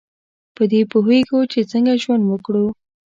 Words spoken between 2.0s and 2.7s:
ژوند وکړو.